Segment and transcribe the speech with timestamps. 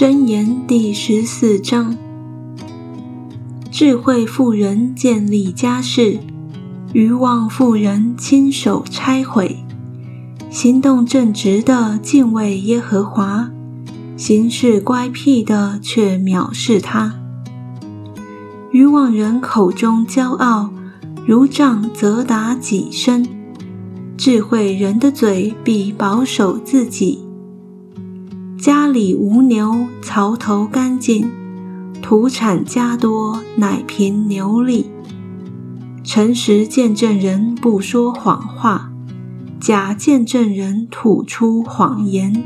[0.00, 1.94] 箴言第十四章：
[3.70, 6.20] 智慧妇人建立家室，
[6.94, 9.58] 愚妄妇人亲手拆毁。
[10.48, 13.50] 行动正直的敬畏耶和华，
[14.16, 17.16] 行事乖僻的却藐视他。
[18.72, 20.70] 愚妄人口中骄傲，
[21.26, 23.22] 如杖责打己身；
[24.16, 27.29] 智慧人的嘴必保守自己。
[28.60, 31.24] 家里无牛，槽头干净；
[32.02, 34.90] 土产加多，乃凭牛力。
[36.04, 38.92] 诚实见证人不说谎话，
[39.58, 42.44] 假见证人吐出谎言。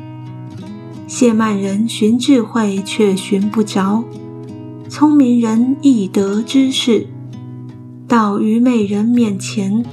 [1.08, 4.04] 谢曼人寻智慧，却寻不着。
[4.88, 7.08] 聪明人易得知识，
[8.06, 9.84] 到愚昧人面前，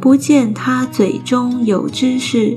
[0.00, 2.56] 不见他嘴中有知识。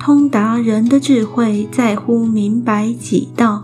[0.00, 3.62] 通达人的智慧在乎明白己道，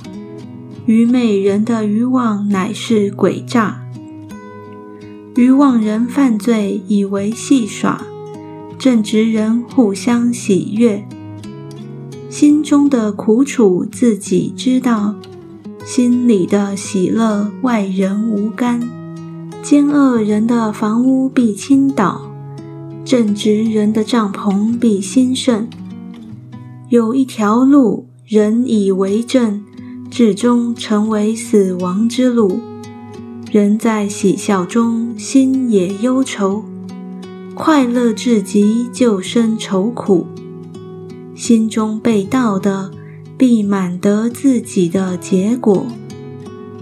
[0.85, 3.81] 愚昧人的愚妄乃是诡诈。
[5.35, 8.03] 愚妄人犯罪以为戏耍，
[8.79, 11.09] 正直人互相喜悦。
[12.29, 15.15] 心中的苦楚自己知道。
[15.87, 18.81] 心里的喜乐，外人无干；
[19.63, 22.31] 奸恶人的房屋必倾倒，
[23.05, 25.67] 正直人的帐篷必兴盛。
[26.89, 29.65] 有一条路，人以为正，
[30.11, 32.61] 至终成为死亡之路。
[33.51, 36.65] 人在喜笑中，心也忧愁；
[37.55, 40.27] 快乐至极，就生愁苦。
[41.35, 42.91] 心中被盗的。
[43.39, 45.85] 必满得自己的结果，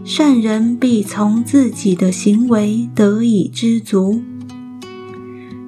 [0.05, 4.23] 善人必从自己的行为得以知足。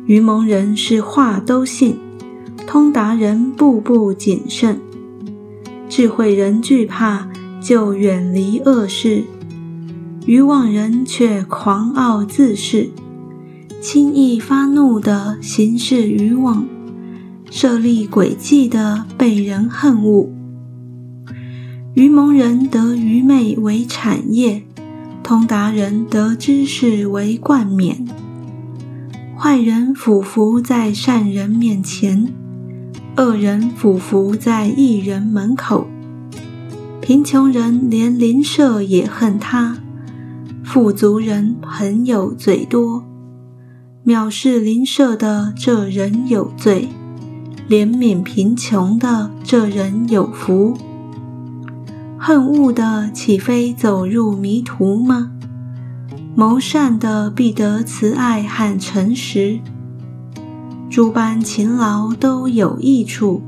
[0.05, 1.97] 愚蒙人是话都信，
[2.67, 4.81] 通达人步步谨慎，
[5.89, 7.28] 智慧人惧怕
[7.61, 9.23] 就远离恶事，
[10.27, 12.89] 愚妄人却狂傲自恃，
[13.80, 16.67] 轻易发怒的行事愚妄，
[17.51, 20.29] 设立诡计的被人恨恶。
[21.95, 24.64] 愚蒙人得愚昧为产业，
[25.23, 28.05] 通达人得知识为冠冕。
[29.39, 32.33] 坏人俯伏在善人面前，
[33.16, 35.86] 恶人俯伏在义人门口。
[37.00, 39.78] 贫穷人连邻舍也恨他，
[40.62, 43.04] 富足人朋友最多。
[44.04, 46.90] 藐视邻舍的这人有罪，
[47.70, 50.77] 怜悯贫穷的这人有福。
[52.18, 55.30] 恨恶的岂非走入迷途吗？
[56.34, 59.60] 谋善的必得慈爱和诚实，
[60.89, 63.42] 诸般勤劳都有益处。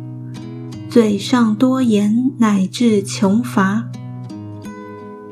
[0.91, 3.85] 嘴上多言乃至穷乏。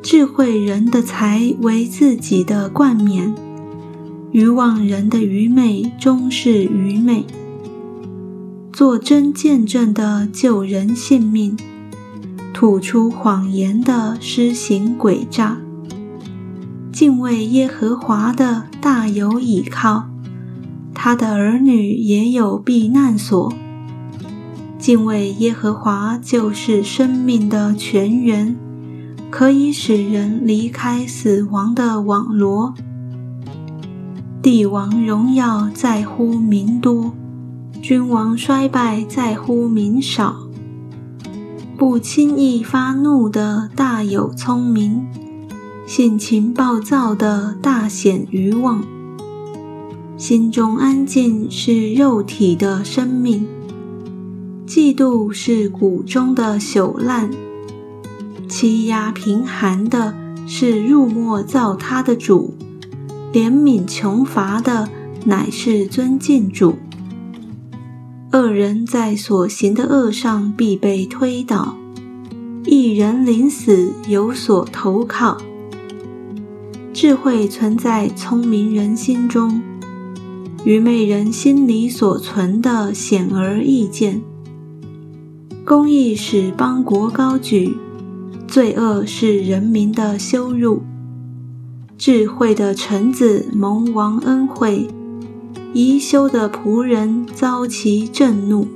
[0.03, 3.35] 智慧人的财为自己的冠冕，
[4.31, 7.25] 愚妄人的愚昧终是愚昧。
[8.73, 11.57] 做真见证的救人性命。
[12.53, 15.59] 吐出谎言的施行诡诈，
[16.91, 20.09] 敬畏耶和华的大有倚靠，
[21.07, 23.53] 他的儿女也有避难所。
[24.77, 28.57] 敬畏耶和华就是生命的泉源，
[29.31, 32.75] 可以使人离开死亡的网罗。
[34.43, 37.15] 帝王荣耀在乎民多，
[37.81, 40.49] 君王衰败在乎民少。
[41.79, 45.07] 不轻易发怒的大有聪明，
[45.87, 48.83] 性情暴躁的大显愚妄。
[50.19, 53.47] 心中安静是肉体的生命，
[54.67, 57.29] 嫉妒是骨中的朽烂。
[58.49, 60.15] 欺压贫寒的
[60.47, 62.55] 是入没造他的主，
[63.31, 64.89] 怜悯穷乏的
[65.27, 66.77] 乃是尊敬主。
[68.33, 71.77] 恶人在所行的恶上必被推倒，
[72.65, 75.37] 一人临死有所投靠。
[76.95, 79.61] 智慧存在聪明人心中，
[80.67, 84.21] 愚昧人心里所存的显而易见。
[85.65, 87.77] 公义使邦国高举，
[88.49, 90.83] 罪恶是人民的羞辱。
[91.97, 94.89] 智慧的臣子蒙王恩惠。
[95.73, 98.67] 宜修的仆人遭其震怒。